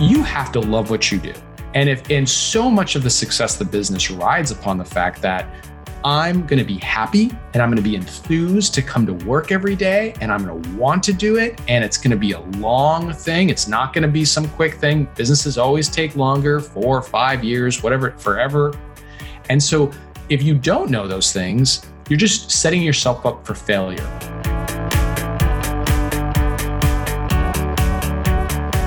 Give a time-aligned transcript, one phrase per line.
[0.00, 1.34] you have to love what you do.
[1.74, 5.20] And if and so much of the success of the business rides upon the fact
[5.22, 5.54] that
[6.02, 9.52] I'm going to be happy and I'm going to be enthused to come to work
[9.52, 11.60] every day and I'm going to want to do it.
[11.68, 13.50] And it's going to be a long thing.
[13.50, 15.06] It's not going to be some quick thing.
[15.14, 18.72] Businesses always take longer four or five years, whatever, forever.
[19.50, 19.92] And so
[20.30, 24.59] if you don't know those things, you're just setting yourself up for failure.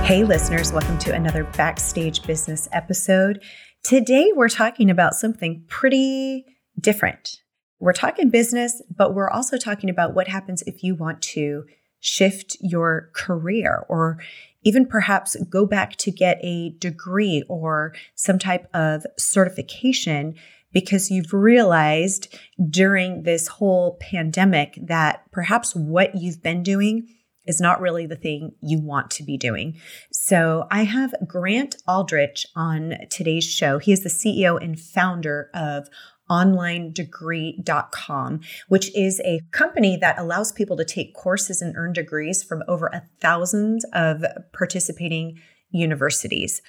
[0.04, 3.42] Hey, listeners, welcome to another Backstage Business episode.
[3.84, 6.44] Today, we're talking about something pretty
[6.78, 7.38] different.
[7.80, 11.64] We're talking business, but we're also talking about what happens if you want to
[12.02, 14.20] shift your career or
[14.64, 20.36] even perhaps go back to get a degree or some type of certification
[20.74, 22.38] because you've realized
[22.70, 27.08] during this whole pandemic that perhaps what you've been doing
[27.46, 29.78] is not really the thing you want to be doing.
[30.12, 33.80] So I have Grant Aldrich on today's show.
[33.80, 35.90] He is the CEO and founder of
[36.30, 42.64] onlinedegree.com, which is a company that allows people to take courses and earn degrees from
[42.68, 45.38] over a thousand of participating
[45.70, 46.64] universities,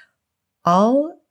[0.65, 1.24] all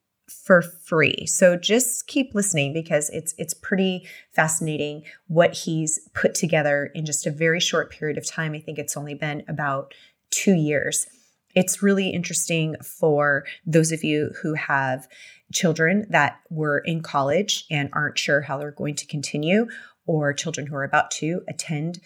[0.45, 1.26] for free.
[1.26, 7.28] So just keep listening because it's it's pretty fascinating what he's put together in just
[7.28, 8.54] a very short period of time.
[8.54, 9.94] I think it's only been about
[10.31, 11.08] 2 years.
[11.56, 15.08] It's really interesting for those of you who have
[15.52, 19.67] children that were in college and aren't sure how they're going to continue,
[20.08, 22.00] or children who are about to attend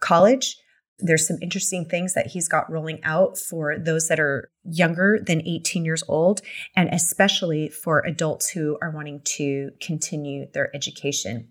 [0.00, 0.56] college.
[1.02, 5.46] There's some interesting things that he's got rolling out for those that are younger than
[5.46, 6.40] 18 years old,
[6.76, 11.48] and especially for adults who are wanting to continue their education.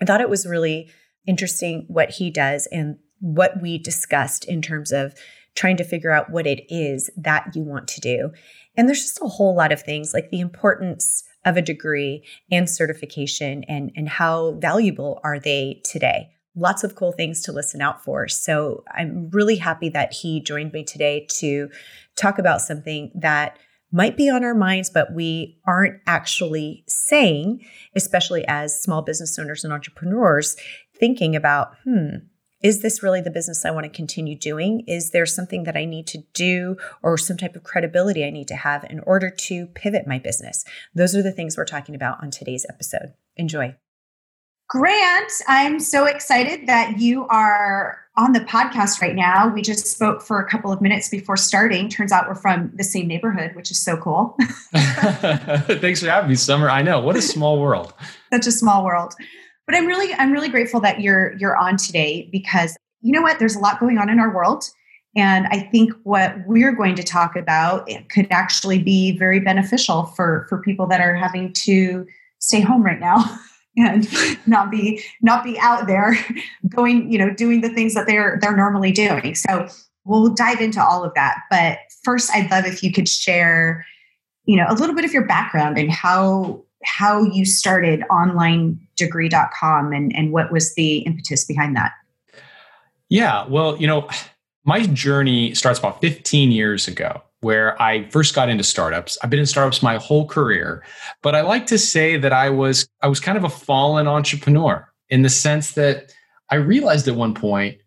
[0.00, 0.90] I thought it was really
[1.26, 5.14] interesting what he does and what we discussed in terms of
[5.54, 8.30] trying to figure out what it is that you want to do.
[8.76, 12.68] And there's just a whole lot of things like the importance of a degree and
[12.68, 16.30] certification and, and how valuable are they today.
[16.56, 18.28] Lots of cool things to listen out for.
[18.28, 21.70] So I'm really happy that he joined me today to
[22.16, 23.58] talk about something that
[23.92, 27.64] might be on our minds, but we aren't actually saying,
[27.96, 30.56] especially as small business owners and entrepreneurs,
[30.98, 32.08] thinking about, hmm,
[32.62, 34.84] is this really the business I want to continue doing?
[34.86, 38.48] Is there something that I need to do or some type of credibility I need
[38.48, 40.64] to have in order to pivot my business?
[40.94, 43.14] Those are the things we're talking about on today's episode.
[43.36, 43.76] Enjoy.
[44.70, 49.48] Grant, I'm so excited that you are on the podcast right now.
[49.48, 51.88] We just spoke for a couple of minutes before starting.
[51.88, 54.36] Turns out we're from the same neighborhood, which is so cool.
[54.72, 56.70] Thanks for having me, Summer.
[56.70, 57.00] I know.
[57.00, 57.92] What a small world.
[58.32, 59.14] Such a small world
[59.70, 63.38] but i'm really i'm really grateful that you're you're on today because you know what
[63.38, 64.64] there's a lot going on in our world
[65.16, 70.46] and i think what we're going to talk about could actually be very beneficial for
[70.48, 72.04] for people that are having to
[72.40, 73.24] stay home right now
[73.76, 74.08] and
[74.46, 76.16] not be not be out there
[76.68, 79.68] going you know doing the things that they're they're normally doing so
[80.04, 83.84] we'll dive into all of that but first i'd love if you could share
[84.44, 90.14] you know a little bit of your background and how how you started onlinedegree.com and,
[90.16, 91.92] and what was the impetus behind that.
[93.08, 94.08] Yeah, well, you know,
[94.64, 99.16] my journey starts about 15 years ago where I first got into startups.
[99.22, 100.84] I've been in startups my whole career,
[101.22, 104.86] but I like to say that I was I was kind of a fallen entrepreneur
[105.08, 106.12] in the sense that
[106.50, 107.78] I realized at one point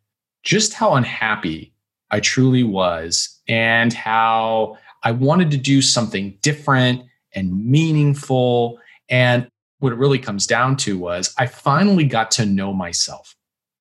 [0.44, 1.74] just how unhappy
[2.12, 7.04] I truly was and how I wanted to do something different
[7.34, 9.48] and meaningful and
[9.80, 13.36] what it really comes down to was I finally got to know myself.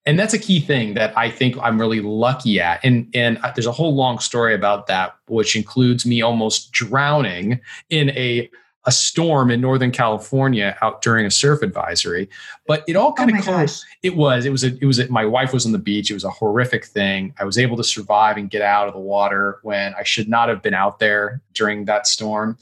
[0.05, 2.81] And that's a key thing that I think I'm really lucky at.
[2.85, 8.11] And, and there's a whole long story about that, which includes me almost drowning in
[8.11, 8.51] a,
[8.85, 12.29] a storm in Northern California out during a surf advisory.
[12.67, 13.85] But it all kind oh of close.
[14.03, 16.11] It was, it was, a, it was, a, my wife was on the beach.
[16.11, 17.33] It was a horrific thing.
[17.39, 20.49] I was able to survive and get out of the water when I should not
[20.49, 22.59] have been out there during that storm.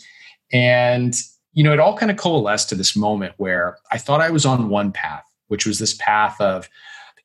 [0.53, 1.15] And
[1.53, 4.47] you know, it all kind of coalesced to this moment where I thought I was
[4.47, 6.69] on one path, which was this path of,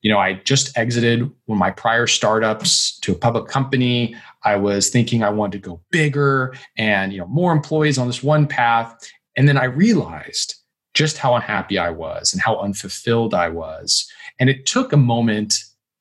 [0.02, 4.16] you know, I just exited one of my prior startups to a public company.
[4.44, 8.22] I was thinking I wanted to go bigger and, you know, more employees on this
[8.22, 8.94] one path.
[9.36, 10.54] And then I realized
[10.94, 14.10] just how unhappy I was and how unfulfilled I was.
[14.38, 15.54] And it took a moment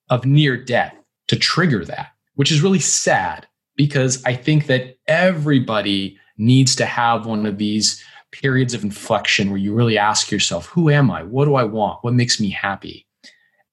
[0.09, 0.95] of near death
[1.27, 7.25] to trigger that, which is really sad because I think that everybody needs to have
[7.25, 11.23] one of these periods of inflection where you really ask yourself, who am I?
[11.23, 12.03] What do I want?
[12.03, 13.05] What makes me happy?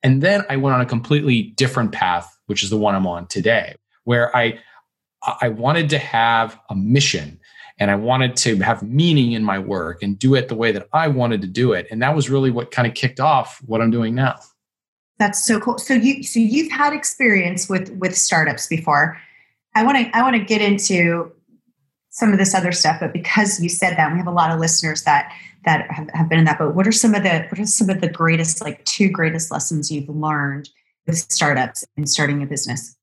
[0.03, 3.27] And then I went on a completely different path, which is the one I'm on
[3.27, 4.59] today, where I
[5.41, 7.39] I wanted to have a mission
[7.79, 10.89] and I wanted to have meaning in my work and do it the way that
[10.93, 11.87] I wanted to do it.
[11.91, 14.39] And that was really what kind of kicked off what I'm doing now.
[15.19, 15.79] That's so cool.
[15.79, 19.21] So you so you've had experience with with startups before.
[19.75, 21.32] I want to I want to get into
[22.13, 24.61] some of this other stuff, but because you said that, we have a lot of
[24.61, 25.33] listeners that
[25.65, 26.59] that have, have been in that.
[26.59, 29.51] But what are some of the what are some of the greatest, like two greatest
[29.51, 30.69] lessons you've learned
[31.07, 32.97] with startups and starting a business?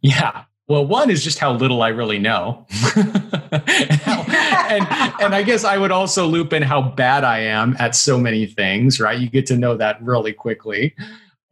[0.00, 0.44] Yeah.
[0.66, 2.66] Well, one is just how little I really know.
[2.96, 3.12] and,
[4.02, 4.22] how,
[4.70, 8.18] and, and, I guess I would also loop in how bad I am at so
[8.18, 9.18] many things, right?
[9.18, 10.94] You get to know that really quickly.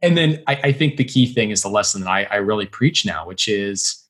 [0.01, 2.65] And then I, I think the key thing is the lesson that I, I really
[2.65, 4.03] preach now, which is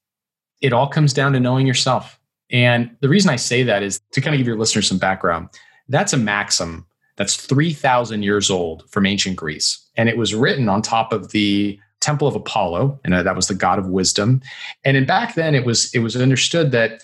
[0.62, 2.18] it all comes down to knowing yourself.
[2.54, 5.50] And the reason I say that is to kind of give your listeners some background.
[5.90, 6.86] That's a maxim
[7.18, 9.86] that's 3,000 years old from ancient Greece.
[9.98, 13.48] And it was written on top of the temple of Apollo, and uh, that was
[13.48, 14.42] the god of wisdom.
[14.84, 17.02] And in back then, it was it was understood that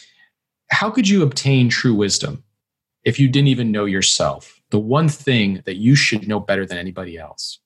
[0.69, 2.43] how could you obtain true wisdom
[3.03, 4.59] if you didn't even know yourself?
[4.71, 7.59] The one thing that you should know better than anybody else.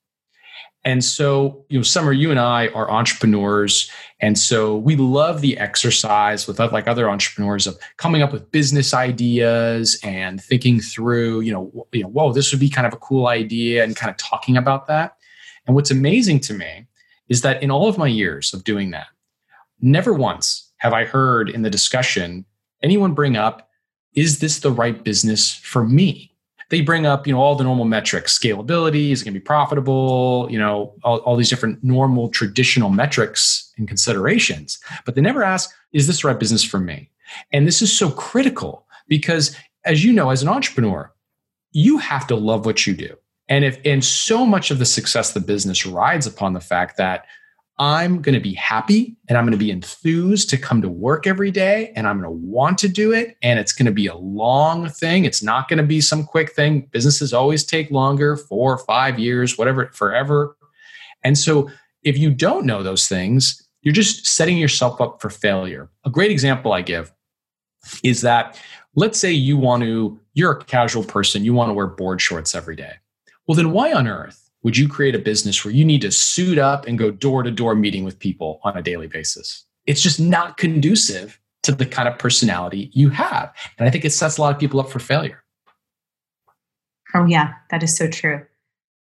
[0.86, 3.90] And so, you know, Summer, you and I are entrepreneurs.
[4.20, 8.94] And so we love the exercise with like other entrepreneurs of coming up with business
[8.94, 12.98] ideas and thinking through, you know, you know, whoa, this would be kind of a
[12.98, 15.16] cool idea and kind of talking about that.
[15.66, 16.86] And what's amazing to me
[17.30, 19.08] is that in all of my years of doing that,
[19.80, 22.46] never once have I heard in the discussion
[22.82, 23.70] anyone bring up,
[24.14, 26.33] is this the right business for me?
[26.74, 29.44] They bring up, you know, all the normal metrics, scalability, is it going to be
[29.44, 34.80] profitable, you know, all, all these different normal traditional metrics and considerations.
[35.06, 37.12] But they never ask, is this the right business for me?
[37.52, 39.56] And this is so critical because
[39.86, 41.14] as you know, as an entrepreneur,
[41.74, 43.18] you have to love what you do.
[43.50, 46.98] And if and so much of the success of the business rides upon the fact
[46.98, 47.28] that
[47.80, 51.26] I'm going to be happy and I'm going to be enthused to come to work
[51.26, 54.06] every day and I'm going to want to do it and it's going to be
[54.06, 55.26] a long thing.
[55.26, 56.88] It's not going to be some quick thing.
[56.92, 60.56] Businesses always take longer, 4 or 5 years, whatever, forever.
[61.24, 61.70] And so
[62.04, 65.90] if you don't know those things, you're just setting yourself up for failure.
[66.06, 67.12] A great example I give
[68.04, 68.62] is that
[68.96, 72.56] let's say you want to you're a casual person, you want to wear board shorts
[72.56, 72.94] every day.
[73.48, 76.58] Well, then why on earth would you create a business where you need to suit
[76.58, 79.66] up and go door to door meeting with people on a daily basis?
[79.86, 83.54] It's just not conducive to the kind of personality you have.
[83.78, 85.44] And I think it sets a lot of people up for failure.
[87.14, 88.46] Oh, yeah, that is so true.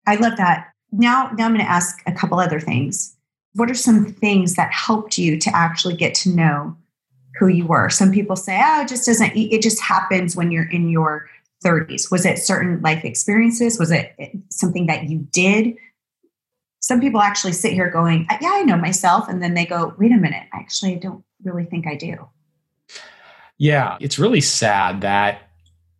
[0.05, 0.71] I love that.
[0.91, 3.15] Now, now I'm going to ask a couple other things.
[3.53, 6.77] What are some things that helped you to actually get to know
[7.39, 7.89] who you were?
[7.89, 11.27] Some people say, oh, it just doesn't, it just happens when you're in your
[11.65, 12.11] 30s?
[12.11, 13.79] Was it certain life experiences?
[13.79, 15.75] Was it eh, something that you did?
[16.79, 19.27] Some people actually sit here going, Yeah, I know myself.
[19.27, 22.29] And then they go, Wait a minute, actually, I don't really think I do.
[23.57, 25.41] Yeah, it's really sad that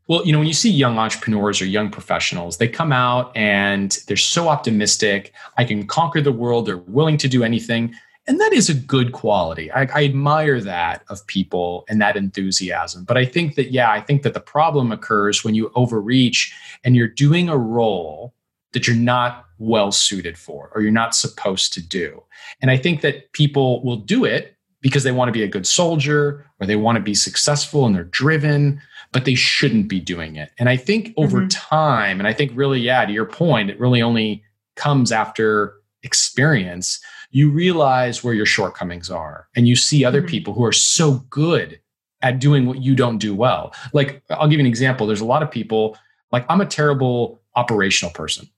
[0.07, 3.97] well, you know, when you see young entrepreneurs or young professionals, they come out and
[4.07, 5.33] they're so optimistic.
[5.57, 6.67] I can conquer the world.
[6.67, 7.95] They're willing to do anything.
[8.27, 9.71] And that is a good quality.
[9.71, 13.03] I, I, admire that of people and that enthusiasm.
[13.03, 16.95] But I think that, yeah, I think that the problem occurs when you overreach and
[16.95, 18.33] you're doing a role
[18.73, 22.23] that you're not well suited for or you're not supposed to do.
[22.61, 25.65] And I think that people will do it because they want to be a good
[25.65, 30.35] soldier or they want to be successful and they're driven, but they shouldn't be doing
[30.35, 30.51] it.
[30.59, 31.47] And I think over mm-hmm.
[31.47, 34.43] time, and I think really, yeah, to your point, it really only
[34.75, 35.75] comes after
[36.05, 36.99] experience
[37.31, 40.29] you realize where your shortcomings are and you see other mm-hmm.
[40.29, 41.79] people who are so good
[42.21, 43.73] at doing what you don't do well.
[43.91, 45.05] Like, I'll give you an example.
[45.05, 45.97] There's a lot of people,
[46.31, 48.49] like, I'm a terrible operational person.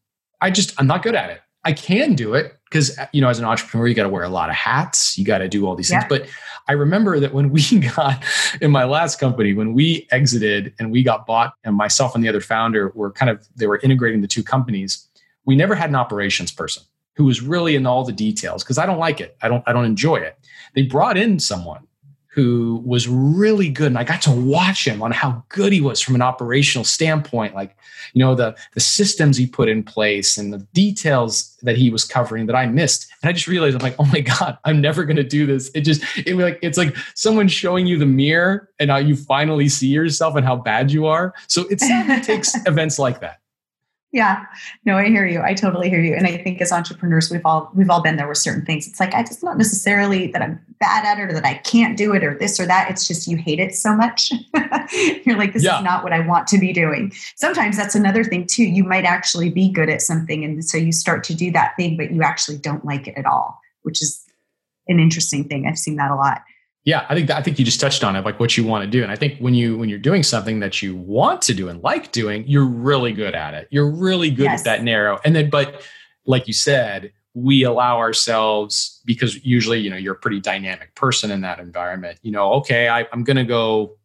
[0.42, 1.42] I just, I'm not good at it.
[1.64, 4.30] I can do it because, you know, as an entrepreneur, you got to wear a
[4.30, 6.02] lot of hats, you got to do all these yeah.
[6.02, 6.10] things.
[6.10, 6.30] But
[6.70, 7.64] I remember that when we
[7.96, 8.24] got
[8.62, 12.30] in my last company, when we exited and we got bought, and myself and the
[12.30, 15.08] other founder were kind of, they were integrating the two companies,
[15.46, 16.84] we never had an operations person
[17.18, 19.36] who was really in all the details because I don't like it.
[19.42, 20.38] I don't I don't enjoy it.
[20.76, 21.88] They brought in someone
[22.28, 26.00] who was really good and I got to watch him on how good he was
[26.00, 27.76] from an operational standpoint like
[28.14, 32.04] you know the the systems he put in place and the details that he was
[32.04, 35.04] covering that I missed and I just realized I'm like oh my god I'm never
[35.04, 38.70] going to do this it just it like it's like someone showing you the mirror
[38.78, 41.80] and how you finally see yourself and how bad you are so it
[42.24, 43.40] takes events like that
[44.18, 44.46] yeah.
[44.84, 45.42] No i hear you.
[45.44, 46.16] I totally hear you.
[46.16, 48.88] And i think as entrepreneurs we've all we've all been there with certain things.
[48.88, 52.14] It's like it's not necessarily that i'm bad at it or that i can't do
[52.14, 52.90] it or this or that.
[52.90, 54.32] It's just you hate it so much.
[55.24, 55.78] You're like this yeah.
[55.78, 57.14] is not what i want to be doing.
[57.36, 58.64] Sometimes that's another thing too.
[58.64, 61.96] You might actually be good at something and so you start to do that thing
[61.96, 64.26] but you actually don't like it at all which is
[64.88, 65.68] an interesting thing.
[65.68, 66.42] I've seen that a lot
[66.88, 68.86] Yeah, I think that, I think you just touched on it, like what you want
[68.86, 69.04] to do.
[69.04, 71.84] And I think when you when you're doing something that you want to do and
[71.84, 73.68] like doing, you're really good at it.
[73.72, 74.62] You're really good yes.
[74.62, 75.20] at that narrow.
[75.26, 75.86] And then, but
[76.26, 81.30] like you said, we allow ourselves because usually, you know, you're a pretty dynamic person
[81.30, 82.20] in that environment.
[82.22, 83.98] You know, okay, I, I'm going to go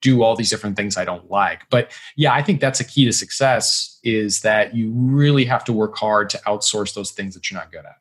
[0.00, 1.68] do all these different things I don't like.
[1.68, 5.72] But yeah, I think that's a key to success is that you really have to
[5.74, 7.96] work hard to outsource those things that you're not good at.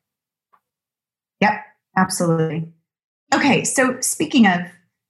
[1.41, 1.65] Yep,
[1.97, 2.71] absolutely.
[3.33, 4.61] Okay, so speaking of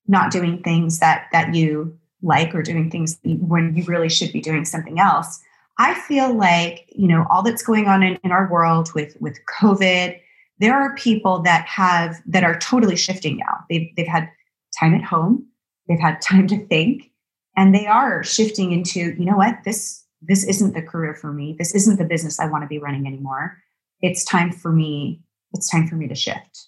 [0.07, 4.41] not doing things that that you like or doing things when you really should be
[4.41, 5.39] doing something else,
[5.77, 9.37] I feel like you know all that's going on in, in our world with with
[9.59, 10.19] COVID.
[10.59, 13.65] There are people that have that are totally shifting now.
[13.69, 14.29] They've they've had
[14.79, 15.45] time at home,
[15.87, 17.11] they've had time to think,
[17.57, 21.55] and they are shifting into you know what this this isn't the career for me.
[21.57, 23.57] This isn't the business I want to be running anymore.
[24.01, 25.21] It's time for me.
[25.53, 26.67] It's time for me to shift.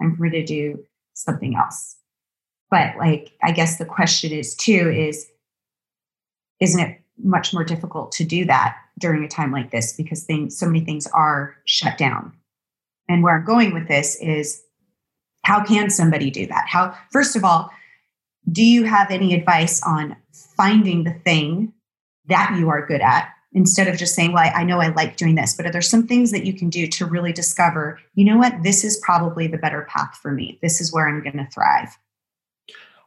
[0.00, 0.84] Time for me to do
[1.18, 1.96] something else.
[2.70, 5.28] But like, I guess the question is too is,
[6.60, 10.56] isn't it much more difficult to do that during a time like this because things,
[10.56, 12.32] so many things are shut down?
[13.08, 14.62] And where I'm going with this is,
[15.44, 16.66] how can somebody do that?
[16.68, 17.70] How, first of all,
[18.50, 20.16] do you have any advice on
[20.56, 21.72] finding the thing
[22.26, 25.16] that you are good at instead of just saying, well, I, I, know I like
[25.16, 28.24] doing this, but are there some things that you can do to really discover, you
[28.24, 30.58] know what, this is probably the better path for me?
[30.62, 31.96] This is where I'm going to thrive.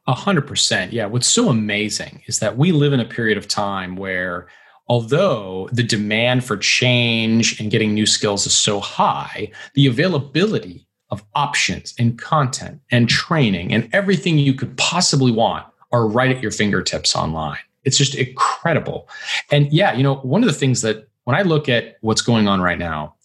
[0.08, 0.94] A hundred percent.
[0.94, 1.06] Yeah.
[1.06, 4.48] What's so amazing is that we live in a period of time where
[4.88, 11.24] although the demand for change and getting new skills is so high, the availability of
[11.36, 16.52] options and content and training and everything you could possibly want are right at your
[16.52, 17.60] fingertips online.
[17.84, 19.10] It's just incredible.
[19.52, 22.48] And yeah, you know, one of the things that when I look at what's going
[22.48, 23.16] on right now,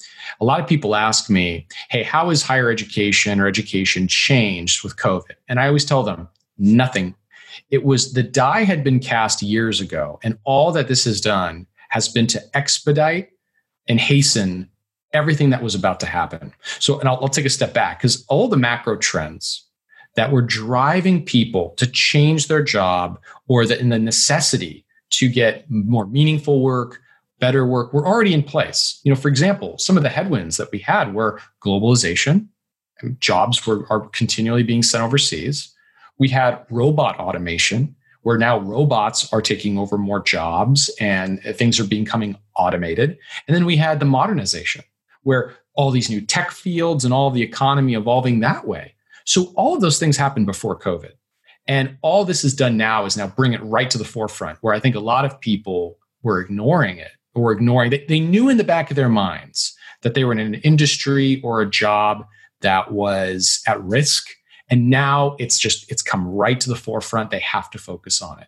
[0.41, 4.97] a lot of people ask me, hey, how has higher education or education changed with
[4.97, 5.35] COVID?
[5.49, 7.15] And I always tell them, nothing.
[7.71, 11.67] It was the die had been cast years ago, and all that this has done
[11.89, 13.31] has been to expedite
[13.89, 14.69] and hasten
[15.13, 16.53] everything that was about to happen.
[16.81, 19.66] So, and I'll, I'll take a step back because all the macro trends
[20.17, 25.65] that were driving people to change their job or that in the necessity to get
[25.71, 27.01] more meaningful work,
[27.39, 29.01] better work were already in place.
[29.05, 32.49] You know, for example, some of the headwinds that we had were globalization,
[33.21, 35.73] jobs were are continually being sent overseas.
[36.19, 41.79] We had robot automation, where now robots are taking over more jobs and uh, things
[41.79, 43.19] are becoming automated.
[43.47, 44.83] And then we had the modernization,
[45.23, 48.95] where all these new tech fields and all the economy evolving that way.
[49.27, 51.13] So all of those things happened before COVID.
[51.69, 54.73] And all this is done now is now bring it right to the forefront, where
[54.73, 58.57] I think a lot of people were ignoring it or ignoring they, they knew in
[58.57, 62.25] the back of their minds that they were in an industry or a job
[62.61, 64.29] that was at risk.
[64.71, 67.31] And now it's just, it's come right to the forefront.
[67.31, 68.47] They have to focus on it.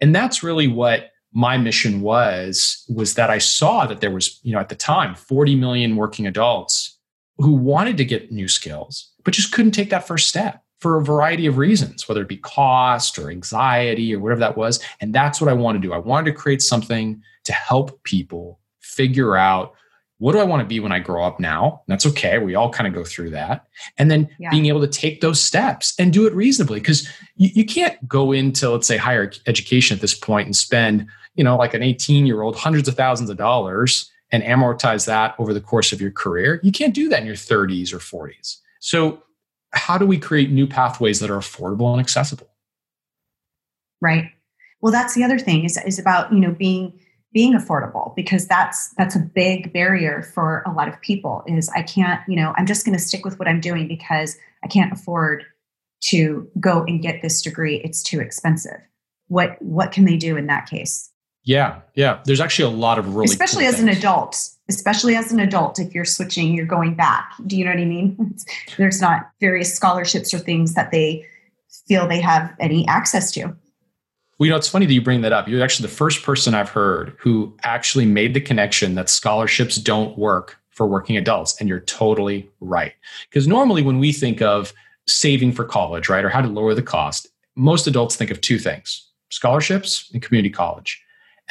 [0.00, 4.52] And that's really what my mission was, was that I saw that there was, you
[4.52, 6.98] know, at the time, 40 million working adults
[7.38, 11.04] who wanted to get new skills but just couldn't take that first step for a
[11.04, 14.80] variety of reasons, whether it be cost or anxiety or whatever that was.
[15.00, 15.92] And that's what I want to do.
[15.92, 19.74] I wanted to create something to help people figure out
[20.18, 21.82] what do I want to be when I grow up now?
[21.88, 22.38] That's okay.
[22.38, 23.66] We all kind of go through that.
[23.98, 24.50] And then yeah.
[24.50, 28.30] being able to take those steps and do it reasonably because you, you can't go
[28.30, 32.24] into, let's say, higher education at this point and spend, you know, like an 18
[32.24, 36.12] year old hundreds of thousands of dollars and amortize that over the course of your
[36.12, 36.60] career.
[36.62, 38.58] You can't do that in your 30s or 40s.
[38.82, 39.22] So,
[39.72, 42.48] how do we create new pathways that are affordable and accessible?
[44.00, 44.24] Right.
[44.80, 46.98] Well, that's the other thing is is about you know being
[47.32, 51.80] being affordable because that's that's a big barrier for a lot of people is i
[51.80, 54.92] can't you know i'm just going to stick with what i'm doing because i can't
[54.92, 55.42] afford
[56.02, 58.76] to go and get this degree it's too expensive
[59.28, 61.10] what what can they do in that case
[61.44, 62.20] yeah yeah.
[62.24, 63.88] There's actually a lot of really especially cool as things.
[63.88, 64.48] an adult.
[64.68, 67.32] Especially as an adult if you're switching you're going back.
[67.46, 68.36] Do you know what i mean?
[68.76, 71.26] There's not various scholarships or things that they
[71.86, 73.44] feel they have any access to.
[74.38, 75.48] Well you know it's funny that you bring that up.
[75.48, 80.16] You're actually the first person i've heard who actually made the connection that scholarships don't
[80.18, 82.94] work for working adults and you're totally right.
[83.28, 84.72] Because normally when we think of
[85.06, 88.56] saving for college right or how to lower the cost most adults think of two
[88.58, 91.02] things scholarships and community college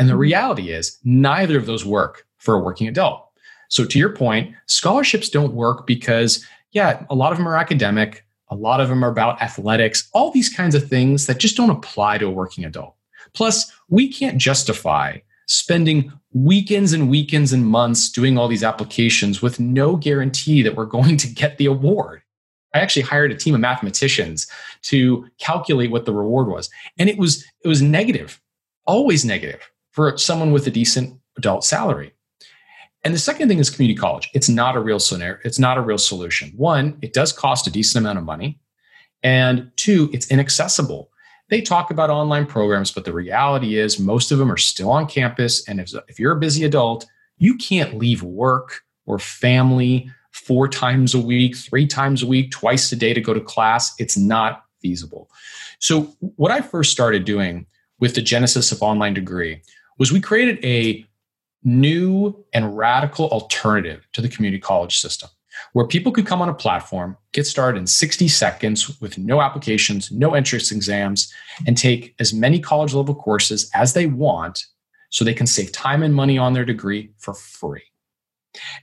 [0.01, 0.21] and the mm-hmm.
[0.21, 3.29] reality is neither of those work for a working adult.
[3.69, 8.25] So, to your point, scholarships don't work because, yeah, a lot of them are academic,
[8.49, 11.69] a lot of them are about athletics, all these kinds of things that just don't
[11.69, 12.95] apply to a working adult.
[13.33, 19.59] Plus, we can't justify spending weekends and weekends and months doing all these applications with
[19.59, 22.23] no guarantee that we're going to get the award.
[22.73, 24.47] I actually hired a team of mathematicians
[24.83, 26.71] to calculate what the reward was.
[26.97, 28.41] And it was it was negative,
[28.87, 32.13] always negative for someone with a decent adult salary.
[33.03, 34.29] And the second thing is community college.
[34.33, 35.39] It's not a real scenario.
[35.43, 36.51] It's not a real solution.
[36.55, 38.59] One, it does cost a decent amount of money.
[39.23, 41.09] And two, it's inaccessible.
[41.49, 45.07] They talk about online programs, but the reality is most of them are still on
[45.07, 45.67] campus.
[45.67, 47.05] And if, if you're a busy adult,
[47.37, 52.91] you can't leave work or family four times a week, three times a week, twice
[52.91, 53.93] a day to go to class.
[53.99, 55.29] It's not feasible.
[55.79, 57.65] So, what I first started doing
[57.99, 59.61] with the genesis of online degree
[60.01, 61.05] was we created a
[61.63, 65.29] new and radical alternative to the community college system
[65.73, 70.11] where people could come on a platform, get started in 60 seconds with no applications,
[70.11, 71.31] no entrance exams,
[71.67, 74.65] and take as many college level courses as they want
[75.11, 77.83] so they can save time and money on their degree for free.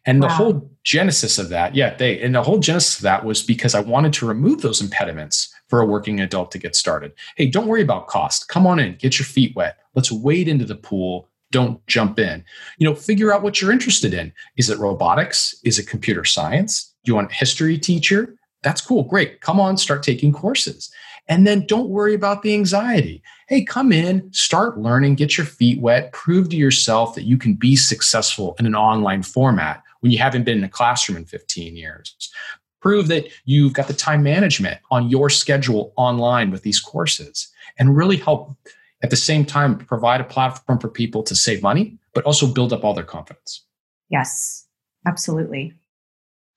[0.07, 0.29] And wow.
[0.29, 3.75] the whole genesis of that, yeah, they, and the whole genesis of that was because
[3.75, 7.13] I wanted to remove those impediments for a working adult to get started.
[7.37, 8.49] Hey, don't worry about cost.
[8.49, 9.79] Come on in, get your feet wet.
[9.99, 11.29] Let's wade into the pool.
[11.51, 12.45] Don't jump in.
[12.79, 14.33] You know, figure out what you're interested in.
[14.57, 15.57] Is it robotics?
[15.65, 16.95] Is it computer science?
[17.03, 18.37] Do you want a history teacher?
[18.63, 19.03] That's cool.
[19.03, 19.41] Great.
[19.41, 20.89] Come on, start taking courses.
[21.27, 23.25] And then don't worry about the anxiety.
[23.49, 27.55] Hey, come in, start learning, get your feet wet, prove to yourself that you can
[27.55, 31.75] be successful in an online format when you haven't been in a classroom in 15
[31.75, 32.33] years.
[32.81, 37.49] Prove that you've got the time management on your schedule online with these courses
[37.81, 38.57] and really help
[39.03, 42.73] at the same time provide a platform for people to save money, but also build
[42.73, 43.65] up all their confidence.
[44.09, 44.67] Yes,
[45.07, 45.75] absolutely.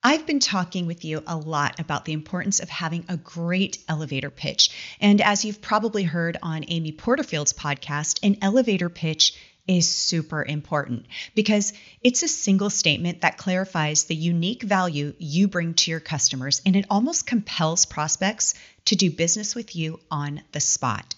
[0.04, 4.32] I've been talking with you a lot about the importance of having a great elevator
[4.32, 4.72] pitch.
[5.00, 9.36] And as you've probably heard on Amy Porterfield's podcast, an elevator pitch
[9.68, 11.06] is super important
[11.36, 16.64] because it's a single statement that clarifies the unique value you bring to your customers
[16.66, 18.56] and it almost compels prospects
[18.86, 21.14] to do business with you on the spot.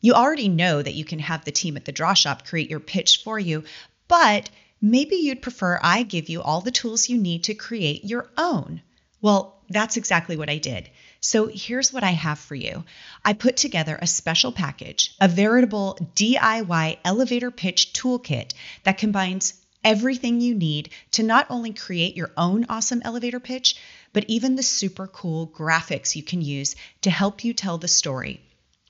[0.00, 2.80] You already know that you can have the team at the draw shop create your
[2.80, 3.64] pitch for you,
[4.06, 8.30] but Maybe you'd prefer I give you all the tools you need to create your
[8.38, 8.80] own.
[9.20, 10.88] Well, that's exactly what I did.
[11.20, 12.84] So here's what I have for you
[13.24, 18.52] I put together a special package, a veritable DIY elevator pitch toolkit
[18.84, 23.74] that combines everything you need to not only create your own awesome elevator pitch,
[24.12, 28.40] but even the super cool graphics you can use to help you tell the story,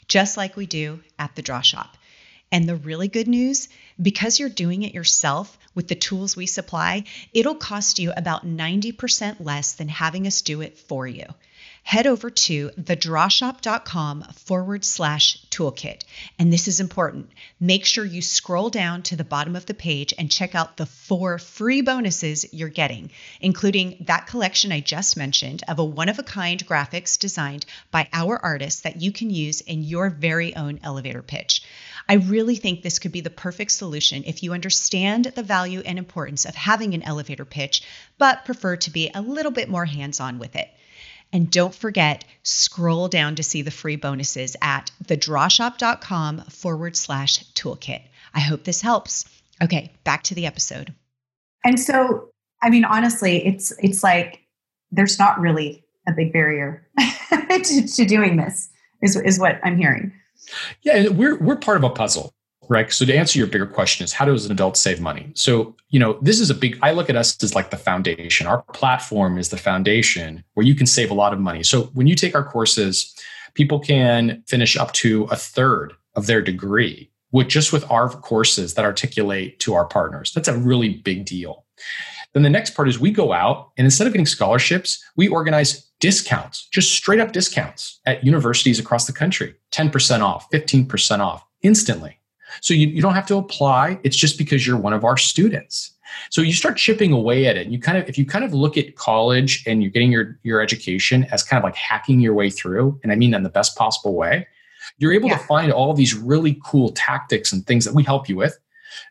[0.08, 1.96] just like we do at the Draw Shop.
[2.50, 3.68] And the really good news
[4.00, 9.36] because you're doing it yourself with the tools we supply, it'll cost you about 90%
[9.38, 11.26] less than having us do it for you
[11.88, 16.02] head over to thedrawshop.com forward slash toolkit.
[16.38, 17.30] And this is important.
[17.58, 20.84] Make sure you scroll down to the bottom of the page and check out the
[20.84, 26.18] four free bonuses you're getting, including that collection I just mentioned of a one of
[26.18, 30.80] a kind graphics designed by our artists that you can use in your very own
[30.82, 31.62] elevator pitch.
[32.06, 35.98] I really think this could be the perfect solution if you understand the value and
[35.98, 37.82] importance of having an elevator pitch,
[38.18, 40.68] but prefer to be a little bit more hands on with it.
[41.32, 48.02] And don't forget, scroll down to see the free bonuses at thedrawshop.com forward slash toolkit.
[48.34, 49.24] I hope this helps.
[49.62, 50.94] Okay, back to the episode.
[51.64, 52.30] And so,
[52.62, 54.40] I mean, honestly, it's it's like
[54.90, 56.86] there's not really a big barrier
[57.28, 58.70] to, to doing this,
[59.02, 60.12] is, is what I'm hearing.
[60.82, 62.32] Yeah, we're we're part of a puzzle
[62.68, 62.92] right?
[62.92, 65.32] So to answer your bigger question is how does an adult save money?
[65.34, 68.46] So, you know, this is a big, I look at us as like the foundation.
[68.46, 71.62] Our platform is the foundation where you can save a lot of money.
[71.62, 73.14] So when you take our courses,
[73.54, 78.74] people can finish up to a third of their degree with just with our courses
[78.74, 80.32] that articulate to our partners.
[80.32, 81.64] That's a really big deal.
[82.34, 85.88] Then the next part is we go out and instead of getting scholarships, we organize
[86.00, 92.17] discounts, just straight up discounts at universities across the country 10% off, 15% off instantly.
[92.60, 94.00] So you, you don't have to apply.
[94.02, 95.92] It's just because you're one of our students.
[96.30, 97.68] So you start chipping away at it.
[97.68, 100.60] You kind of, if you kind of look at college and you're getting your, your
[100.60, 103.50] education as kind of like hacking your way through, and I mean that in the
[103.50, 104.46] best possible way,
[104.98, 105.38] you're able yeah.
[105.38, 108.58] to find all these really cool tactics and things that we help you with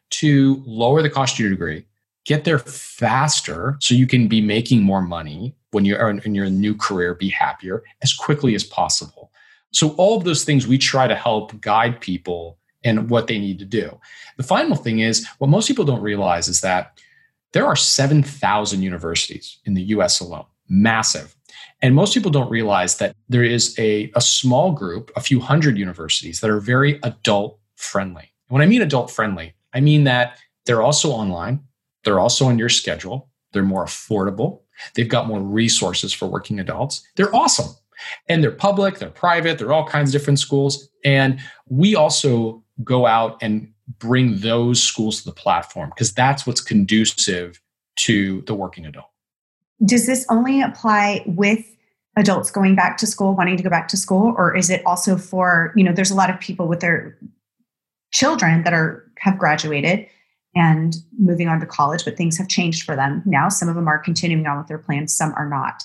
[0.09, 1.85] to lower the cost of your degree,
[2.25, 6.75] get there faster so you can be making more money when you're in your new
[6.75, 9.31] career, be happier as quickly as possible.
[9.71, 12.57] So all of those things we try to help guide people
[12.87, 13.99] and what they need to do.
[14.37, 16.99] The final thing is what most people don't realize is that
[17.53, 21.35] there are 7,000 universities in the US alone, massive.
[21.81, 25.77] And most people don't realize that there is a, a small group, a few hundred
[25.77, 28.31] universities that are very adult friendly.
[28.49, 31.61] When I mean adult friendly, I mean that they're also online,
[32.03, 34.61] they're also on your schedule, they're more affordable,
[34.93, 37.07] They've got more resources for working adults.
[37.15, 37.75] They're awesome.
[38.27, 40.89] And they're public, they're private, they're all kinds of different schools.
[41.03, 46.61] And we also go out and bring those schools to the platform because that's what's
[46.61, 47.61] conducive
[47.95, 49.09] to the working adult.
[49.85, 51.65] Does this only apply with
[52.15, 55.17] adults going back to school, wanting to go back to school, or is it also
[55.17, 57.17] for, you know, there's a lot of people with their
[58.11, 60.07] children that are have graduated
[60.55, 63.49] and moving on to college, but things have changed for them now.
[63.49, 65.83] Some of them are continuing on with their plans, some are not.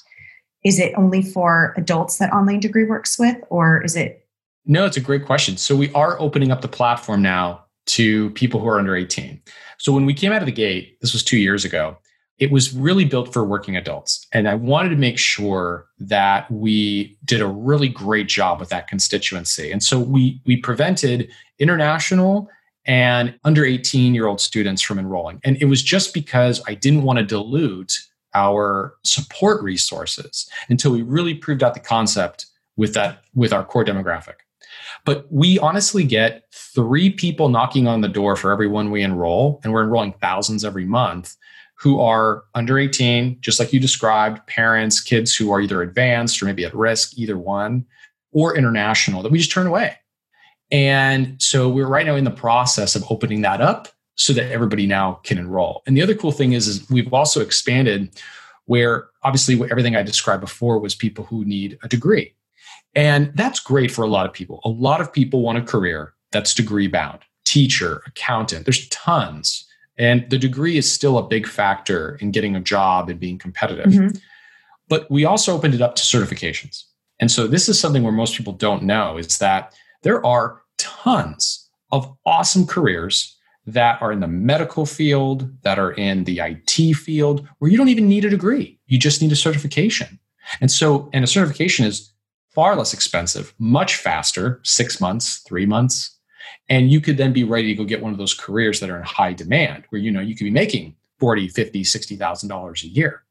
[0.65, 4.22] Is it only for adults that online degree works with, or is it?
[4.65, 5.57] No, it's a great question.
[5.57, 9.41] So we are opening up the platform now to people who are under 18.
[9.79, 11.99] So when we came out of the gate, this was two years ago,
[12.39, 14.27] it was really built for working adults.
[14.33, 18.89] And I wanted to make sure that we did a really great job with that
[18.89, 19.71] constituency.
[19.71, 22.49] And so we we prevented international
[22.85, 25.41] and under 18 year old students from enrolling.
[25.45, 27.93] And it was just because I didn't want to dilute
[28.35, 32.47] our support resources until we really proved out the concept
[32.77, 34.37] with that with our core demographic.
[35.05, 39.61] But we honestly get three people knocking on the door for every one we enroll,
[39.65, 41.37] and we're enrolling thousands every month
[41.83, 46.45] who are under 18, just like you described, parents, kids who are either advanced or
[46.45, 47.85] maybe at risk, either one,
[48.31, 49.97] or international that we just turn away.
[50.71, 54.87] And so we're right now in the process of opening that up so that everybody
[54.87, 55.83] now can enroll.
[55.87, 58.11] And the other cool thing is, is we've also expanded
[58.67, 62.35] where obviously everything I described before was people who need a degree.
[62.95, 64.61] And that's great for a lot of people.
[64.65, 68.65] A lot of people want a career that's degree bound teacher, accountant.
[68.65, 69.67] There's tons.
[69.99, 73.87] And the degree is still a big factor in getting a job and being competitive.
[73.87, 74.17] Mm-hmm.
[74.89, 76.85] But we also opened it up to certifications.
[77.21, 81.69] And so this is something where most people don't know is that there are tons
[81.91, 87.47] of awesome careers that are in the medical field, that are in the IT field,
[87.59, 88.79] where you don't even need a degree.
[88.87, 90.19] You just need a certification.
[90.61, 92.12] And so, and a certification is
[92.55, 96.19] far less expensive, much faster, six months, three months.
[96.69, 98.99] And you could then be ready to go get one of those careers that are
[98.99, 103.23] in high demand where, you know, you could be making 40, 50, $60,000 a year.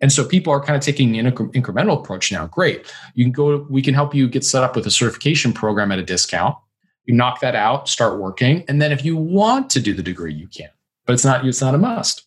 [0.00, 2.46] And so people are kind of taking an incremental approach now.
[2.46, 2.92] Great.
[3.14, 5.98] You can go, we can help you get set up with a certification program at
[5.98, 6.56] a discount.
[7.04, 8.64] You knock that out, start working.
[8.66, 10.70] And then if you want to do the degree, you can,
[11.06, 12.26] but it's not, it's not a must.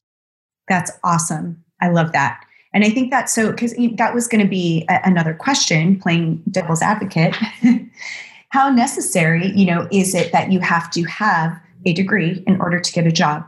[0.68, 1.64] That's awesome.
[1.82, 2.44] I love that.
[2.74, 6.44] And I think that's so because that was going to be a, another question, playing
[6.52, 7.36] devil's advocate.
[8.50, 12.80] How necessary, you know, is it that you have to have a degree in order
[12.80, 13.46] to get a job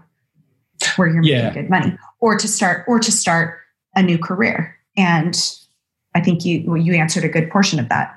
[0.96, 1.54] where you're making yeah.
[1.54, 3.60] good money, or to start, or to start
[3.96, 4.78] a new career?
[4.98, 5.38] And
[6.16, 8.16] I think you well, you answered a good portion of that.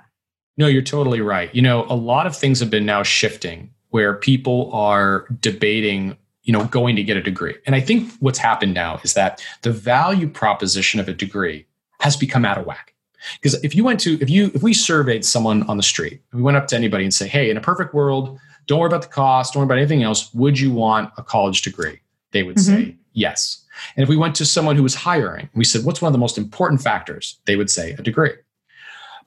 [0.56, 1.54] No, you're totally right.
[1.54, 6.52] You know, a lot of things have been now shifting where people are debating you
[6.52, 7.54] know going to get a degree.
[7.66, 11.66] And i think what's happened now is that the value proposition of a degree
[12.00, 12.94] has become out of whack.
[13.40, 16.42] Because if you went to if you if we surveyed someone on the street we
[16.42, 19.08] went up to anybody and say hey in a perfect world don't worry about the
[19.08, 22.00] cost don't worry about anything else would you want a college degree?
[22.32, 22.84] They would mm-hmm.
[22.84, 23.64] say yes.
[23.96, 26.18] And if we went to someone who was hiring we said what's one of the
[26.18, 27.38] most important factors?
[27.46, 28.32] They would say a degree.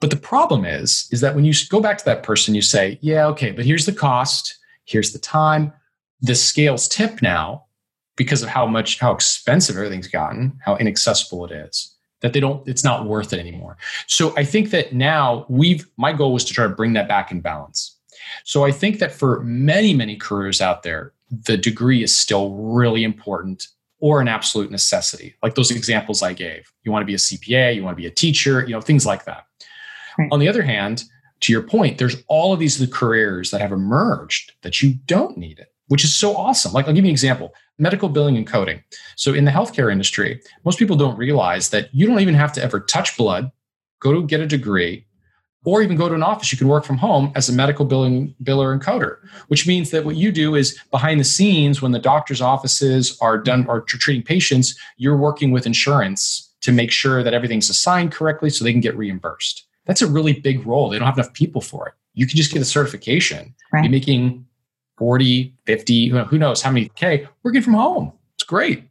[0.00, 2.98] But the problem is is that when you go back to that person you say
[3.00, 5.72] yeah okay but here's the cost here's the time
[6.20, 7.64] the scales tip now
[8.16, 12.66] because of how much how expensive everything's gotten how inaccessible it is that they don't
[12.66, 13.76] it's not worth it anymore.
[14.06, 17.30] So i think that now we've my goal was to try to bring that back
[17.30, 17.96] in balance.
[18.44, 23.02] So i think that for many many careers out there the degree is still really
[23.02, 25.34] important or an absolute necessity.
[25.42, 26.72] Like those examples i gave.
[26.84, 29.06] You want to be a cpa you want to be a teacher you know things
[29.06, 29.46] like that.
[30.18, 30.28] Right.
[30.32, 31.04] on the other hand
[31.40, 35.58] to your point there's all of these careers that have emerged that you don't need
[35.58, 36.72] it which is so awesome.
[36.72, 38.82] Like, I'll give you an example medical billing and coding.
[39.16, 42.62] So, in the healthcare industry, most people don't realize that you don't even have to
[42.62, 43.50] ever touch blood,
[44.00, 45.06] go to get a degree,
[45.64, 46.52] or even go to an office.
[46.52, 49.18] You can work from home as a medical billing biller and coder,
[49.48, 53.36] which means that what you do is behind the scenes, when the doctor's offices are
[53.36, 58.48] done or treating patients, you're working with insurance to make sure that everything's assigned correctly
[58.48, 59.66] so they can get reimbursed.
[59.84, 60.88] That's a really big role.
[60.88, 61.94] They don't have enough people for it.
[62.14, 63.54] You can just get a certification.
[63.72, 63.82] Right.
[63.82, 64.45] Be making
[64.98, 68.12] 40, 50, who knows how many K working from home.
[68.34, 68.84] It's great.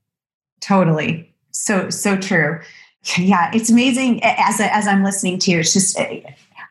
[0.62, 1.34] Totally.
[1.52, 2.60] So, so true.
[3.18, 5.60] Yeah, it's amazing as, as I'm listening to you.
[5.60, 6.22] It's just, eh,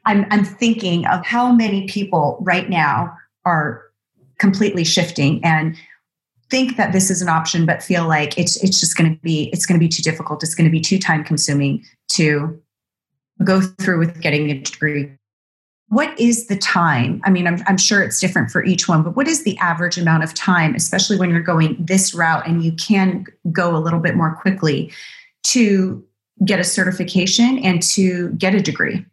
[0.04, 3.84] I'm, I'm thinking of how many people right now are
[4.38, 5.76] completely shifting and
[6.50, 9.48] think that this is an option, but feel like it's, it's just going to be,
[9.52, 10.42] it's going to be too difficult.
[10.42, 12.60] It's going to be too time consuming to
[13.44, 15.10] go through with getting a degree
[15.94, 17.20] what is the time?
[17.24, 19.96] I mean, I'm, I'm, sure it's different for each one, but what is the average
[19.96, 24.00] amount of time, especially when you're going this route and you can go a little
[24.00, 24.92] bit more quickly
[25.44, 26.04] to
[26.44, 29.06] get a certification and to get a degree?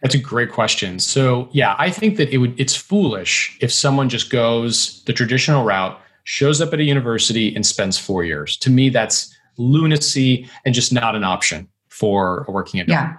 [0.00, 1.00] That's a great question.
[1.00, 5.64] So, yeah, I think that it would it's foolish if someone just goes the traditional
[5.64, 8.56] route, shows up at a university and spends 4 years.
[8.58, 12.94] To me that's lunacy and just not an option for a working adult.
[12.96, 13.16] Yeah.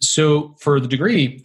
[0.00, 1.42] So, for the degree,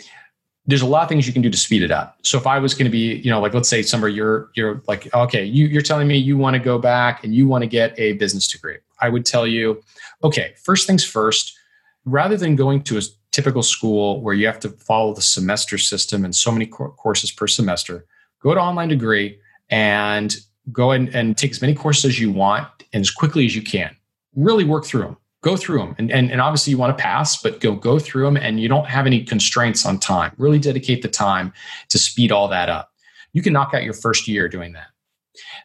[0.65, 2.17] there's a lot of things you can do to speed it up.
[2.21, 4.81] So if I was going to be, you know, like let's say somewhere you're you're
[4.87, 7.67] like, okay, you, you're telling me you want to go back and you want to
[7.67, 8.77] get a business degree.
[8.99, 9.81] I would tell you,
[10.23, 11.57] okay, first things first,
[12.05, 16.23] rather than going to a typical school where you have to follow the semester system
[16.23, 18.05] and so many courses per semester,
[18.39, 20.37] go to online degree and
[20.71, 23.63] go and, and take as many courses as you want and as quickly as you
[23.63, 23.95] can.
[24.35, 27.41] Really work through them go through them and, and, and obviously you want to pass
[27.41, 30.31] but go go through them and you don't have any constraints on time.
[30.37, 31.51] Really dedicate the time
[31.89, 32.91] to speed all that up.
[33.33, 34.87] You can knock out your first year doing that.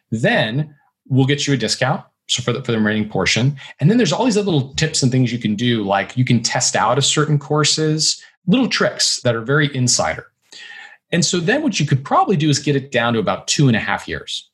[0.09, 0.75] Then
[1.07, 3.55] we'll get you a discount so for the, for the remaining portion.
[3.79, 6.25] And then there's all these other little tips and things you can do like you
[6.25, 10.27] can test out a certain courses little tricks that are very insider.
[11.11, 13.67] And so then what you could probably do is get it down to about two
[13.67, 14.49] and a half years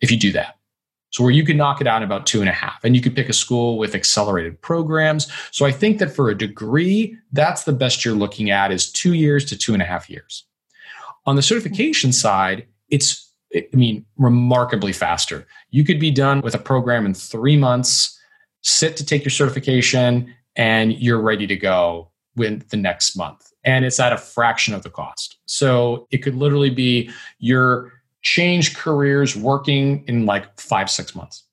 [0.00, 0.59] if you do that
[1.10, 3.02] so where you could knock it out in about two and a half, and you
[3.02, 5.30] could pick a school with accelerated programs.
[5.50, 9.14] So I think that for a degree, that's the best you're looking at is two
[9.14, 10.44] years to two and a half years.
[11.26, 15.46] On the certification side, it's I mean, remarkably faster.
[15.70, 18.16] You could be done with a program in three months,
[18.62, 23.52] sit to take your certification, and you're ready to go with the next month.
[23.64, 25.38] And it's at a fraction of the cost.
[25.46, 27.92] So it could literally be your
[28.22, 31.44] change careers working in like five, six months.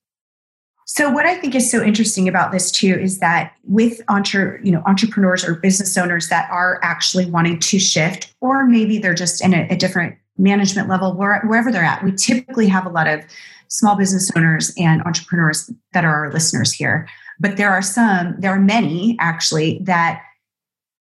[0.90, 4.72] So what I think is so interesting about this too is that with entre, you
[4.72, 9.44] know, entrepreneurs or business owners that are actually wanting to shift, or maybe they're just
[9.44, 13.08] in a, a different management level, where, wherever they're at, we typically have a lot
[13.08, 13.22] of
[13.68, 17.08] small business owners and entrepreneurs that are our listeners here.
[17.38, 20.22] But there are some, there are many actually that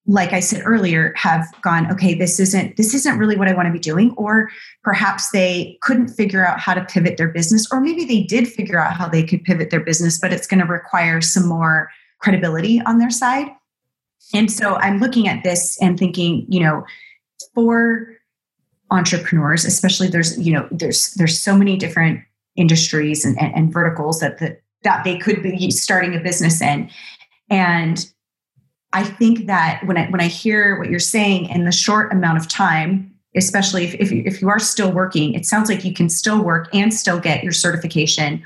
[0.07, 3.67] like I said earlier, have gone, okay, this isn't this isn't really what I want
[3.67, 4.49] to be doing, or
[4.85, 8.79] perhaps they couldn't figure out how to pivot their business, or maybe they did figure
[8.79, 11.91] out how they could pivot their business, but it's going to require some more
[12.21, 13.49] credibility on their side.
[14.33, 16.85] And so I'm looking at this and thinking, you know,
[17.55, 18.09] for
[18.91, 22.21] entrepreneurs, especially there's, you know, there's there's so many different
[22.55, 26.89] industries and, and, and verticals that the, that they could be starting a business in.
[27.51, 28.09] And
[28.97, 32.39] I think that when I when I hear what you're saying in the short amount
[32.39, 35.93] of time, especially if if you, if you are still working, it sounds like you
[35.93, 38.43] can still work and still get your certification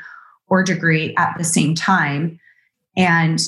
[0.49, 2.41] or degree at the same time,
[2.97, 3.39] and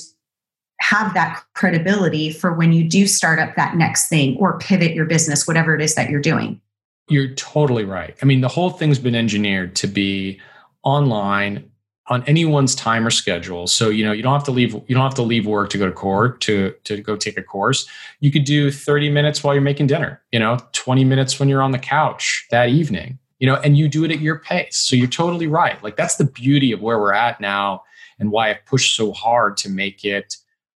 [0.79, 5.05] have that credibility for when you do start up that next thing or pivot your
[5.05, 6.61] business, whatever it is that you're doing.
[7.09, 8.15] You're totally right.
[8.21, 10.39] I mean, the whole thing's been engineered to be
[10.83, 11.69] online
[12.07, 13.67] on anyone's time or schedule.
[13.67, 15.77] So you know you don't have to leave you don't have to leave work to
[15.77, 17.87] go to court to to go take a course.
[18.19, 21.61] You could do 30 minutes while you're making dinner, you know, 20 minutes when you're
[21.61, 24.77] on the couch that evening, you know, and you do it at your pace.
[24.77, 25.81] So you're totally right.
[25.83, 27.83] Like that's the beauty of where we're at now
[28.19, 30.35] and why I've pushed so hard to make it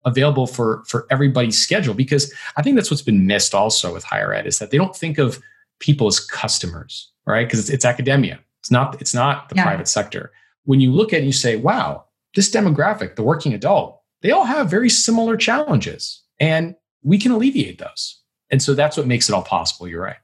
[0.05, 4.33] available for for everybody's schedule because I think that's what's been missed also with higher
[4.33, 5.41] ed is that they don't think of
[5.79, 7.47] people as customers, right?
[7.47, 8.41] Because it's, it's academia.
[8.59, 9.63] It's not it's not the yeah.
[9.63, 10.33] private sector
[10.65, 14.31] when you look at it and you say, wow, this demographic, the working adult, they
[14.31, 18.21] all have very similar challenges and we can alleviate those.
[18.49, 19.87] And so that's what makes it all possible.
[19.87, 20.17] You're right.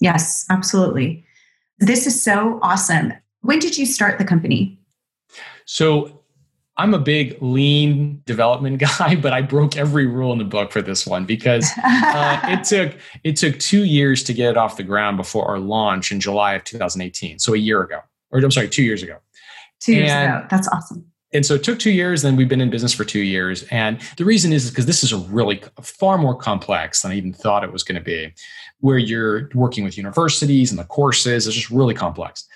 [0.00, 1.24] Yes, absolutely.
[1.78, 3.12] This is so awesome.
[3.42, 4.80] When did you start the company?
[5.64, 6.22] So
[6.78, 10.82] I'm a big lean development guy, but I broke every rule in the book for
[10.82, 14.82] this one because uh, it took it took two years to get it off the
[14.82, 17.38] ground before our launch in July of 2018.
[17.38, 19.18] So a year ago, or I'm sorry, two years ago.
[19.86, 20.46] Two years and, ago.
[20.50, 21.06] That's awesome.
[21.32, 22.22] And so it took two years.
[22.22, 23.62] Then we've been in business for two years.
[23.64, 27.32] And the reason is because this is a really far more complex than I even
[27.32, 28.32] thought it was going to be,
[28.80, 31.46] where you're working with universities and the courses.
[31.46, 32.46] It's just really complex.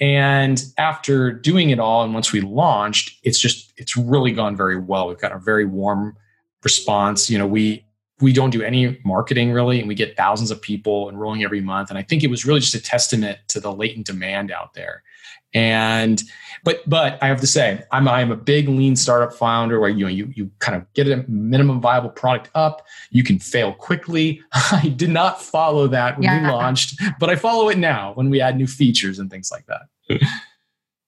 [0.00, 4.78] And after doing it all, and once we launched, it's just it's really gone very
[4.78, 5.08] well.
[5.08, 6.16] We've got a very warm
[6.62, 7.28] response.
[7.28, 7.84] You know, we
[8.20, 11.90] we don't do any marketing really, and we get thousands of people enrolling every month.
[11.90, 15.02] And I think it was really just a testament to the latent demand out there.
[15.54, 16.22] And
[16.62, 20.04] but but I have to say, I'm I'm a big lean startup founder where you
[20.04, 22.86] know you you kind of get a minimum viable product up.
[23.10, 24.42] You can fail quickly.
[24.52, 26.42] I did not follow that when yeah.
[26.42, 29.64] we launched, but I follow it now when we add new features and things like
[29.66, 30.20] that.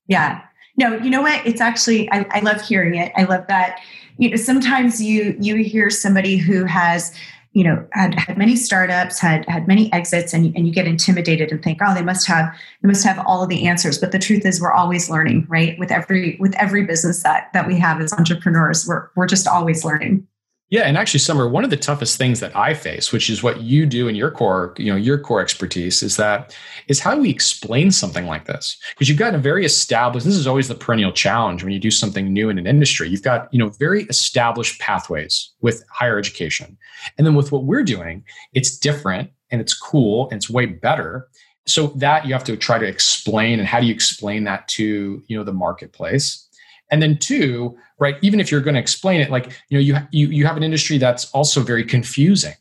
[0.07, 0.43] yeah.
[0.77, 1.47] No, you know what?
[1.47, 3.13] It's actually I, I love hearing it.
[3.17, 3.81] I love that.
[4.21, 7.13] You know, sometimes you you hear somebody who has
[7.53, 11.51] you know had, had many startups had had many exits and, and you get intimidated
[11.51, 13.99] and think oh they must have they must have all of the answers.
[13.99, 15.79] But the truth is we're always learning right?
[15.79, 19.85] With every with every business that that we have as entrepreneurs we're we're just always
[19.85, 20.27] learning
[20.71, 23.61] yeah, and actually, Summer, one of the toughest things that I face, which is what
[23.61, 26.57] you do in your core, you know, your core expertise, is that
[26.87, 28.79] is how do we explain something like this?
[28.91, 30.25] Because you've got a very established.
[30.25, 33.09] This is always the perennial challenge when you do something new in an industry.
[33.09, 36.79] You've got you know very established pathways with higher education,
[37.19, 38.23] and then with what we're doing,
[38.55, 41.29] it's different and it's cool and it's way better.
[41.67, 45.21] So that you have to try to explain, and how do you explain that to
[45.27, 46.47] you know the marketplace?
[46.91, 48.17] And then two, right?
[48.23, 50.63] Even if you're going to explain it, like you know, you you you have an
[50.63, 52.55] industry that's also very confusing.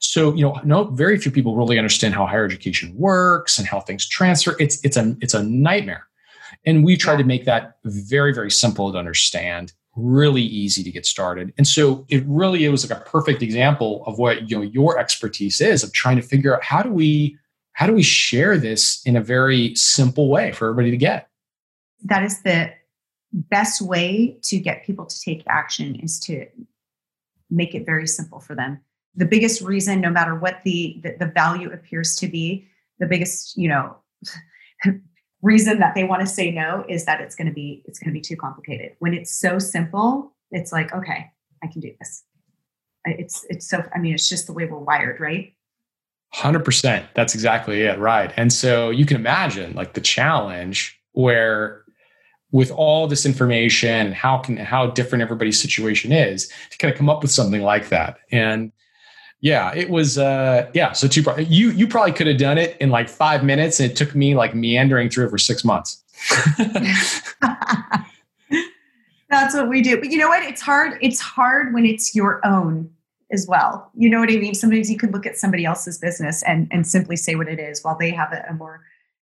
[0.00, 3.80] So you know, no, very few people really understand how higher education works and how
[3.80, 4.54] things transfer.
[4.60, 6.06] It's it's a it's a nightmare,
[6.66, 11.06] and we try to make that very very simple to understand, really easy to get
[11.06, 11.52] started.
[11.56, 14.98] And so it really it was like a perfect example of what you know your
[14.98, 17.38] expertise is of trying to figure out how do we
[17.72, 21.28] how do we share this in a very simple way for everybody to get.
[22.04, 22.72] That is the
[23.34, 26.46] best way to get people to take action is to
[27.50, 28.80] make it very simple for them.
[29.16, 32.66] The biggest reason no matter what the the, the value appears to be
[32.98, 33.96] the biggest you know
[35.42, 38.08] reason that they want to say no is that it's going to be it's going
[38.10, 38.92] to be too complicated.
[39.00, 41.30] When it's so simple it's like okay
[41.62, 42.22] i can do this.
[43.04, 45.52] It's it's so i mean it's just the way we're wired right?
[46.34, 47.96] 100% that's exactly it.
[47.98, 48.32] Right.
[48.36, 51.83] And so you can imagine like the challenge where
[52.54, 57.10] with all this information how can how different everybody's situation is to kind of come
[57.10, 58.18] up with something like that.
[58.30, 58.70] And
[59.40, 62.90] yeah it was uh yeah so two you you probably could have done it in
[62.90, 66.04] like five minutes and it took me like meandering through it for six months.
[69.28, 69.98] That's what we do.
[69.98, 70.44] But you know what?
[70.44, 72.88] It's hard it's hard when it's your own
[73.32, 73.90] as well.
[73.96, 74.54] You know what i mean?
[74.54, 77.82] Sometimes you could look at somebody else's business and and simply say what it is
[77.82, 78.84] while they have a, a more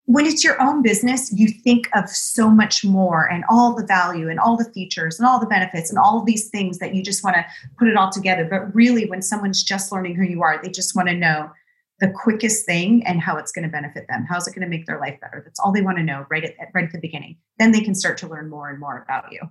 [0.09, 4.27] when it's your own business, you think of so much more and all the value
[4.27, 7.23] and all the features and all the benefits and all these things that you just
[7.23, 7.45] want to
[7.77, 8.43] put it all together.
[8.43, 11.51] But really, when someone's just learning who you are, they just want to know
[11.99, 14.25] the quickest thing and how it's going to benefit them.
[14.27, 15.43] How's it going to make their life better?
[15.45, 17.37] That's all they want to know right at right at the beginning.
[17.59, 19.41] Then they can start to learn more and more about you.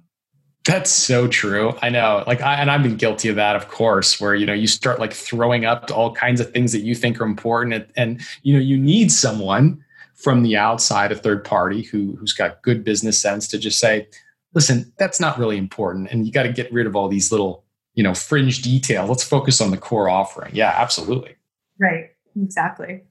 [0.66, 1.78] That's so true.
[1.82, 2.24] I know.
[2.26, 4.98] Like I and I've been guilty of that, of course, where you know you start
[4.98, 8.54] like throwing up all kinds of things that you think are important and, and you
[8.54, 9.84] know you need someone
[10.18, 14.08] from the outside, a third party who, who's got good business sense to just say,
[14.52, 16.10] listen, that's not really important.
[16.10, 19.06] And you got to get rid of all these little, you know, fringe detail.
[19.06, 20.54] Let's focus on the core offering.
[20.54, 21.36] Yeah, absolutely.
[21.78, 22.10] Right.
[22.36, 23.02] Exactly.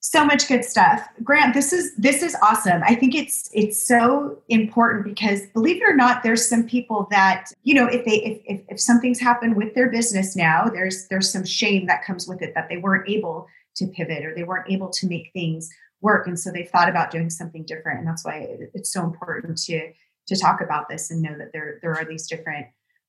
[0.00, 1.06] So much good stuff.
[1.22, 2.80] Grant, this is this is awesome.
[2.84, 7.50] I think it's it's so important because believe it or not, there's some people that,
[7.64, 11.30] you know, if they if if, if something's happened with their business now, there's there's
[11.30, 14.70] some shame that comes with it that they weren't able to pivot or they weren't
[14.70, 15.68] able to make things
[16.00, 19.56] work and so they've thought about doing something different and that's why it's so important
[19.58, 19.92] to
[20.26, 22.66] to talk about this and know that there there are these different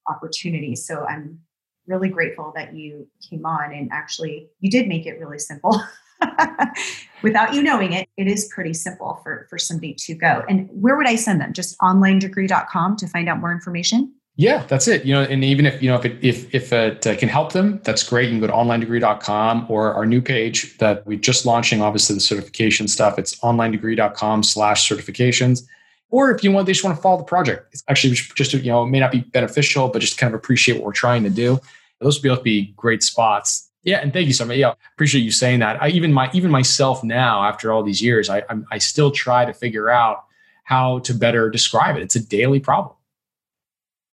[0.07, 0.85] opportunities.
[0.85, 1.39] So i'm
[1.85, 5.81] really grateful that you came on and actually you did make it really simple.
[7.23, 10.43] Without you knowing it it is pretty simple for for somebody to go.
[10.49, 11.53] And where would i send them?
[11.53, 15.03] Just onlinedegree.com to find out more information yeah, that's it.
[15.03, 17.53] You know, and even if you know if it if if it uh, can help
[17.53, 18.25] them, that's great.
[18.25, 21.81] You can go to onlinedegree.com or our new page that we're just launching.
[21.81, 23.17] Obviously, the certification stuff.
[23.17, 25.63] It's onlinedegree.com/slash-certifications.
[26.09, 27.73] Or if you want, they just want to follow the project.
[27.73, 30.75] It's actually just you know it may not be beneficial, but just kind of appreciate
[30.75, 31.59] what we're trying to do.
[31.99, 33.71] Those would both be great spots.
[33.81, 34.57] Yeah, and thank you so much.
[34.57, 35.81] Yeah, appreciate you saying that.
[35.81, 39.45] I even my even myself now after all these years, I I'm, I still try
[39.45, 40.25] to figure out
[40.63, 42.03] how to better describe it.
[42.03, 42.96] It's a daily problem.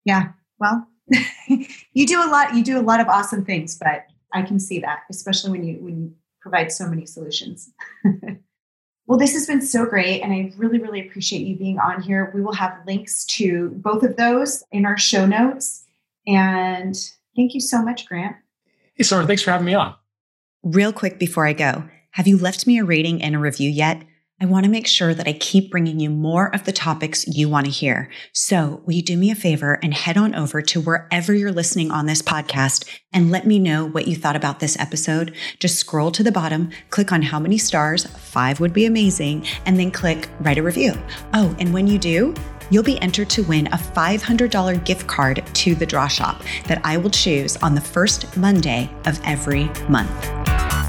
[0.04, 0.32] Yeah.
[0.58, 0.86] Well,
[1.92, 2.54] you do a lot.
[2.54, 5.78] You do a lot of awesome things, but I can see that, especially when you
[5.80, 7.70] when you provide so many solutions.
[9.06, 12.30] well, this has been so great, and I really, really appreciate you being on here.
[12.34, 15.84] We will have links to both of those in our show notes.
[16.26, 16.96] And
[17.36, 18.36] thank you so much, Grant.
[18.94, 19.94] Hey, Summer, thanks for having me on.
[20.62, 24.04] Real quick before I go, have you left me a rating and a review yet?
[24.42, 27.48] I want to make sure that I keep bringing you more of the topics you
[27.48, 28.10] want to hear.
[28.32, 31.92] So will you do me a favor and head on over to wherever you're listening
[31.92, 35.32] on this podcast and let me know what you thought about this episode?
[35.60, 39.78] Just scroll to the bottom, click on how many stars, five would be amazing, and
[39.78, 41.00] then click write a review.
[41.34, 42.34] Oh, and when you do,
[42.68, 46.96] you'll be entered to win a $500 gift card to the Draw Shop that I
[46.96, 50.81] will choose on the first Monday of every month.